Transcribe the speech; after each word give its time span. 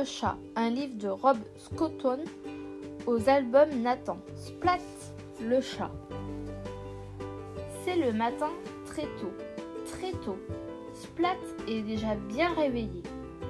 Le 0.00 0.06
chat, 0.06 0.38
un 0.56 0.70
livre 0.70 0.96
de 0.96 1.08
Rob 1.08 1.36
Scotton 1.58 2.20
aux 3.06 3.28
albums 3.28 3.82
Nathan. 3.82 4.16
Splat, 4.34 4.78
le 5.42 5.60
chat. 5.60 5.90
C'est 7.84 7.96
le 7.96 8.14
matin 8.14 8.48
très 8.86 9.02
tôt, 9.02 9.34
très 9.84 10.12
tôt. 10.24 10.38
Splat 10.94 11.36
est 11.68 11.82
déjà 11.82 12.14
bien 12.14 12.54
réveillé. 12.54 13.02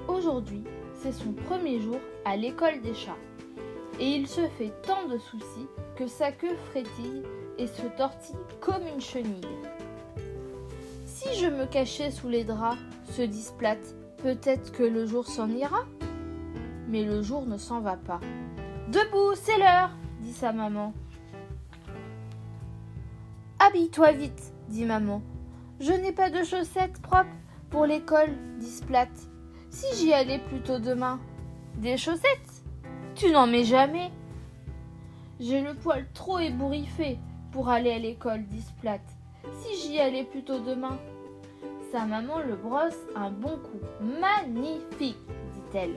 Aujourd'hui, 0.09 0.65
c'est 1.01 1.13
son 1.13 1.31
premier 1.47 1.79
jour 1.79 1.99
à 2.25 2.37
l'école 2.37 2.81
des 2.81 2.95
chats. 2.95 3.19
Et 4.01 4.07
il 4.07 4.27
se 4.27 4.49
fait 4.59 4.73
tant 4.83 5.07
de 5.07 5.19
soucis 5.19 5.69
que 5.95 6.09
sa 6.09 6.33
queue 6.33 6.57
frétille 6.71 7.23
et 7.59 7.69
se 7.69 7.87
tortille 7.97 8.35
comme 8.61 8.85
une 8.93 9.01
chenille. 9.01 9.47
Si 11.07 11.33
je 11.35 11.47
me 11.47 11.67
cachais 11.67 12.11
sous 12.11 12.29
les 12.29 12.43
draps, 12.43 12.81
se 13.13 13.23
dit 13.23 13.43
Splat, 13.43 13.79
peut-être 14.17 14.73
que 14.73 14.83
le 14.83 15.07
jour 15.07 15.29
s'en 15.29 15.49
ira. 15.49 15.87
Mais 16.91 17.05
le 17.05 17.23
jour 17.23 17.47
ne 17.47 17.57
s'en 17.57 17.81
va 17.81 17.97
pas. 17.97 18.21
Debout, 18.89 19.35
c'est 19.37 19.59
l'heure, 19.59 19.91
dit 20.21 20.33
sa 20.33 20.53
maman. 20.53 20.93
Habille-toi 23.61 24.11
vite, 24.13 24.53
dit 24.69 24.85
maman. 24.85 25.23
Je 25.79 25.93
n'ai 25.93 26.11
pas 26.11 26.31
de 26.31 26.43
chaussettes 26.43 27.01
propres 27.01 27.31
pour 27.71 27.87
l'école, 27.87 28.31
dit 28.59 28.71
Splat. 28.71 29.07
Si 29.71 29.87
j'y 29.97 30.13
allais 30.13 30.41
plus 30.41 30.61
tôt 30.61 30.81
demain. 30.81 31.21
Des 31.77 31.97
chaussettes? 31.97 32.65
Tu 33.15 33.31
n'en 33.31 33.47
mets 33.47 33.65
jamais. 33.65 34.11
J'ai 35.39 35.61
le 35.61 35.75
poil 35.75 36.07
trop 36.13 36.41
ébouriffé 36.41 37.19
pour 37.53 37.69
aller 37.69 37.93
à 37.93 37.99
l'école, 37.99 38.45
dit 38.47 38.63
Splat. 38.63 38.99
Si 39.61 39.77
j'y 39.81 40.01
allais 40.01 40.25
plus 40.25 40.43
tôt 40.43 40.59
demain. 40.59 40.99
Sa 41.93 42.05
maman 42.05 42.41
le 42.41 42.57
brosse 42.57 42.99
un 43.15 43.31
bon 43.31 43.57
coup. 43.59 43.81
Magnifique, 44.21 45.17
dit-elle. 45.55 45.95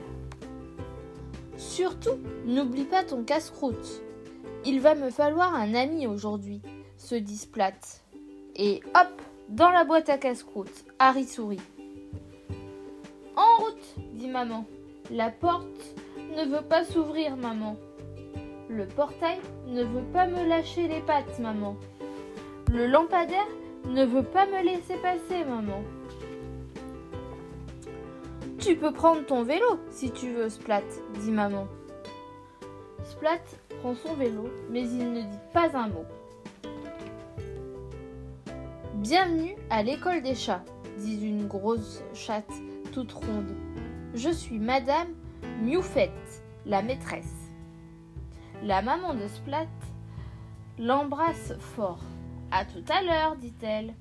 Surtout, 1.66 2.20
n'oublie 2.44 2.84
pas 2.84 3.02
ton 3.02 3.24
casse-croûte. 3.24 4.02
Il 4.64 4.80
va 4.80 4.94
me 4.94 5.10
falloir 5.10 5.54
un 5.54 5.74
ami 5.74 6.06
aujourd'hui, 6.06 6.60
se 6.98 7.16
dit 7.16 7.36
Splat. 7.36 7.72
Et 8.54 8.80
hop, 8.94 9.22
dans 9.48 9.70
la 9.70 9.84
boîte 9.84 10.08
à 10.08 10.18
casse-croûte, 10.18 10.84
Harry 10.98 11.24
sourit. 11.24 11.60
En 13.34 13.62
route, 13.62 13.94
dit 14.12 14.28
maman. 14.28 14.66
La 15.10 15.30
porte 15.30 15.96
ne 16.36 16.44
veut 16.44 16.62
pas 16.62 16.84
s'ouvrir, 16.84 17.36
maman. 17.36 17.76
Le 18.68 18.86
portail 18.86 19.40
ne 19.66 19.82
veut 19.82 20.04
pas 20.12 20.26
me 20.26 20.46
lâcher 20.46 20.86
les 20.86 21.00
pattes, 21.00 21.40
maman. 21.40 21.76
Le 22.70 22.86
lampadaire 22.86 23.48
ne 23.88 24.04
veut 24.04 24.22
pas 24.22 24.46
me 24.46 24.62
laisser 24.62 24.96
passer, 24.96 25.44
maman. 25.44 25.82
Tu 28.64 28.76
peux 28.76 28.92
prendre 28.92 29.26
ton 29.26 29.42
vélo 29.42 29.78
si 29.90 30.10
tu 30.10 30.32
veux, 30.32 30.48
Splat, 30.48 30.80
dit 31.20 31.30
maman. 31.30 31.68
Splat 33.04 33.42
prend 33.80 33.94
son 33.94 34.14
vélo, 34.14 34.48
mais 34.70 34.80
il 34.80 35.12
ne 35.12 35.20
dit 35.20 35.38
pas 35.52 35.76
un 35.76 35.88
mot. 35.88 36.06
Bienvenue 38.94 39.54
à 39.68 39.82
l'école 39.82 40.22
des 40.22 40.34
chats, 40.34 40.64
dit 40.96 41.26
une 41.26 41.46
grosse 41.46 42.02
chatte 42.14 42.54
toute 42.90 43.12
ronde. 43.12 43.54
Je 44.14 44.30
suis 44.30 44.58
Madame 44.58 45.08
Mioufette, 45.60 46.42
la 46.64 46.80
maîtresse. 46.80 47.50
La 48.62 48.80
maman 48.80 49.12
de 49.12 49.28
Splat 49.28 49.66
l'embrasse 50.78 51.52
fort. 51.58 52.00
À 52.50 52.64
tout 52.64 52.84
à 52.88 53.02
l'heure, 53.02 53.36
dit-elle. 53.36 53.92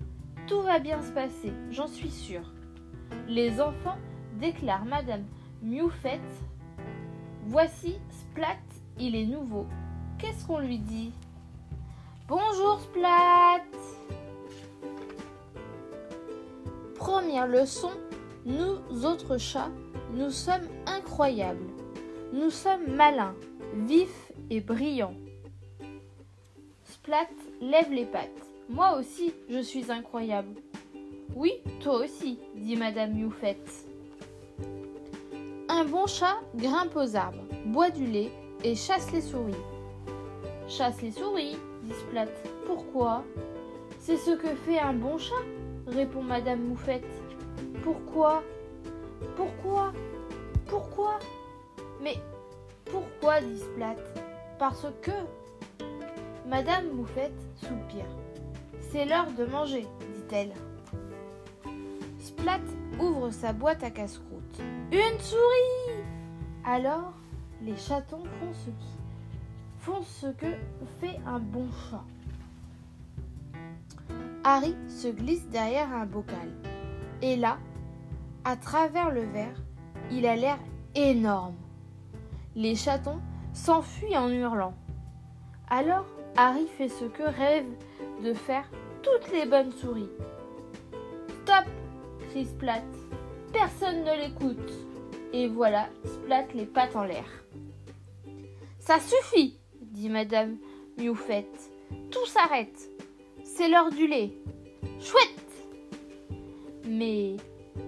Tout 0.47 0.61
va 0.61 0.79
bien 0.79 1.01
se 1.01 1.11
passer, 1.11 1.51
j'en 1.69 1.87
suis 1.87 2.11
sûre. 2.11 2.53
Les 3.27 3.59
enfants 3.59 3.97
déclarent 4.43 4.83
Madame 4.83 5.23
Mioufette. 5.61 6.19
Voici 7.45 7.95
Splat, 8.09 8.57
il 8.99 9.15
est 9.15 9.25
nouveau. 9.25 9.65
Qu'est-ce 10.17 10.45
qu'on 10.45 10.59
lui 10.59 10.79
dit? 10.79 11.13
Bonjour 12.27 12.81
Splat 12.81 13.63
Première 16.95 17.47
leçon, 17.47 17.91
nous 18.45 19.05
autres 19.05 19.37
chats, 19.37 19.71
nous 20.13 20.29
sommes 20.29 20.67
incroyables. 20.87 21.69
Nous 22.33 22.49
sommes 22.49 22.95
malins, 22.95 23.35
vifs 23.73 24.33
et 24.49 24.59
brillants. 24.59 25.15
Splat 26.83 27.29
lève 27.61 27.91
les 27.93 28.05
pattes. 28.05 28.29
Moi 28.69 28.97
aussi, 28.97 29.33
je 29.49 29.59
suis 29.59 29.89
incroyable. 29.89 30.55
Oui, 31.33 31.53
toi 31.79 32.03
aussi, 32.03 32.39
dit 32.55 32.75
Madame 32.75 33.17
Youfette. 33.17 33.92
Un 35.83 35.87
bon 35.87 36.07
chat 36.07 36.37
grimpe 36.55 36.95
aux 36.95 37.17
arbres, 37.17 37.43
boit 37.65 37.89
du 37.89 38.05
lait 38.05 38.31
et 38.63 38.73
chasse 38.73 39.11
les 39.11 39.19
souris. 39.19 39.53
Chasse 40.65 41.01
les 41.01 41.11
souris, 41.11 41.57
dit 41.81 41.93
Splat. 41.93 42.27
Pourquoi? 42.65 43.25
C'est 43.99 44.15
ce 44.15 44.31
que 44.31 44.47
fait 44.47 44.79
un 44.79 44.93
bon 44.93 45.17
chat, 45.17 45.43
répond 45.87 46.21
Madame 46.21 46.61
Moufette. 46.61 47.03
Pourquoi? 47.83 48.43
Pourquoi? 49.35 49.91
Pourquoi? 50.67 51.19
Mais 52.01 52.15
pourquoi 52.85 53.41
dit 53.41 53.59
Splat? 53.59 53.97
Parce 54.59 54.85
que. 55.01 55.11
Madame 56.47 56.91
Moufette 56.93 57.41
soupire. 57.57 58.07
C'est 58.89 59.03
l'heure 59.03 59.31
de 59.37 59.43
manger, 59.43 59.85
dit-elle. 60.15 60.53
Splat 62.21 62.61
ouvre 63.01 63.31
sa 63.31 63.51
boîte 63.51 63.83
à 63.83 63.89
casse-croûte. 63.89 64.32
Une 64.59 65.19
souris 65.19 66.03
Alors, 66.65 67.13
les 67.61 67.75
chatons 67.77 68.23
font 68.23 68.53
ce 68.53 68.69
qui 68.69 68.97
font 69.79 70.01
ce 70.01 70.27
que 70.27 70.53
fait 71.01 71.19
un 71.25 71.39
bon 71.39 71.67
chat. 71.89 72.03
Harry 74.45 74.75
se 74.87 75.09
glisse 75.09 75.45
derrière 75.49 75.91
un 75.93 76.05
bocal. 76.05 76.49
Et 77.21 77.35
là, 77.35 77.57
à 78.45 78.55
travers 78.55 79.11
le 79.11 79.23
verre, 79.23 79.61
il 80.09 80.25
a 80.25 80.35
l'air 80.35 80.57
énorme. 80.95 81.55
Les 82.55 82.75
chatons 82.75 83.19
s'enfuient 83.51 84.17
en 84.17 84.29
hurlant. 84.29 84.73
Alors, 85.69 86.05
Harry 86.37 86.67
fait 86.77 86.89
ce 86.89 87.05
que 87.05 87.23
rêvent 87.23 87.75
de 88.23 88.33
faire 88.33 88.69
toutes 89.01 89.31
les 89.33 89.45
bonnes 89.45 89.71
souris. 89.71 90.09
Stop 91.43 91.65
crie 92.29 92.45
Splat. 92.45 92.83
Personne 93.53 94.03
ne 94.03 94.15
l'écoute. 94.17 94.73
Et 95.31 95.47
voilà, 95.47 95.87
Splat 96.03 96.45
les 96.55 96.65
pattes 96.65 96.95
en 96.95 97.03
l'air. 97.03 97.25
Ça 98.79 98.99
suffit, 98.99 99.59
dit 99.79 100.09
Madame 100.09 100.57
Mioufette. 100.97 101.71
Tout 102.11 102.25
s'arrête. 102.25 102.89
C'est 103.43 103.69
l'heure 103.69 103.91
du 103.91 104.07
lait. 104.07 104.33
Chouette 104.99 105.67
Mais 106.85 107.37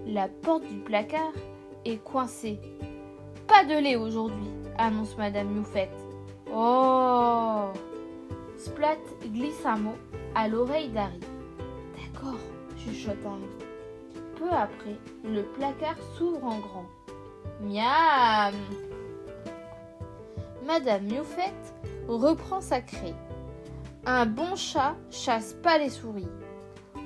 la 0.06 0.28
porte 0.28 0.66
du 0.66 0.78
placard 0.78 1.32
est 1.84 2.02
coincée. 2.02 2.58
Pas 3.46 3.64
de 3.64 3.78
lait 3.78 3.96
aujourd'hui, 3.96 4.48
annonce 4.78 5.16
Madame 5.18 5.48
Mioufette. 5.48 5.90
Oh 6.52 7.70
Splat 8.56 8.98
glisse 9.24 9.66
un 9.66 9.76
mot 9.76 9.96
à 10.34 10.48
l'oreille 10.48 10.88
d'Harry. 10.88 11.20
D'accord, 11.96 12.38
chuchote 12.78 13.16
Harry. 13.24 13.75
Peu 14.36 14.50
après, 14.50 14.96
le 15.24 15.42
placard 15.42 15.96
s'ouvre 16.16 16.44
en 16.44 16.58
grand. 16.58 16.86
Miam 17.62 18.54
Madame 20.66 21.04
Mioufette 21.04 21.74
reprend 22.06 22.60
sa 22.60 22.80
craie. 22.80 23.14
Un 24.04 24.26
bon 24.26 24.54
chat 24.56 24.94
chasse 25.10 25.54
pas 25.54 25.78
les 25.78 25.90
souris. 25.90 26.28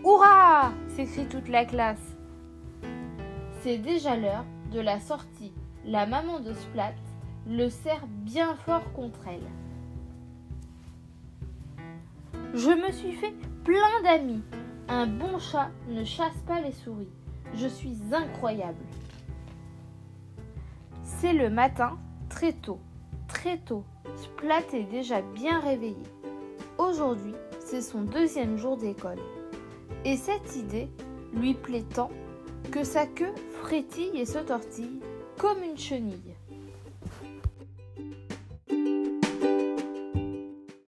Hurrah 0.05 0.73
s'écrie 0.89 1.29
toute 1.29 1.49
la 1.49 1.65
classe. 1.65 2.17
C'est 3.62 3.79
déjà 3.79 4.17
l'heure 4.17 4.44
de 4.73 4.81
la 4.81 4.99
sortie. 4.99 5.53
La 5.85 6.06
maman 6.06 6.41
de 6.41 6.53
Splat 6.53 6.94
le 7.47 7.69
serre 7.69 8.06
bien 8.06 8.55
fort 8.67 8.93
contre 8.93 9.21
elle. 9.29 9.49
Je 12.55 12.71
me 12.71 12.91
suis 12.93 13.12
fait 13.12 13.35
plein 13.65 14.03
d'amis. 14.03 14.43
Un 14.88 15.06
bon 15.06 15.38
chat 15.38 15.71
ne 15.88 16.05
chasse 16.05 16.37
pas 16.47 16.61
les 16.61 16.73
souris. 16.73 17.09
Je 17.55 17.67
suis 17.67 17.97
incroyable. 18.12 18.85
C'est 21.02 21.32
le 21.32 21.50
matin, 21.50 21.99
très 22.29 22.52
tôt, 22.52 22.79
très 23.29 23.58
tôt. 23.58 23.85
Splat 24.17 24.62
est 24.73 24.91
déjà 24.91 25.20
bien 25.20 25.61
réveillé. 25.61 26.02
Aujourd'hui, 26.79 27.35
c'est 27.58 27.82
son 27.82 28.02
deuxième 28.02 28.56
jour 28.56 28.76
d'école. 28.76 29.19
Et 30.05 30.17
cette 30.17 30.56
idée 30.56 30.88
lui 31.35 31.55
plaît 31.55 31.85
tant 31.94 32.11
que 32.70 32.85
sa 32.85 33.06
queue 33.06 33.35
frétille 33.62 34.19
et 34.19 34.26
se 34.26 34.38
tortille 34.38 35.00
comme 35.38 35.62
une 35.62 35.76
chenille. 35.79 36.30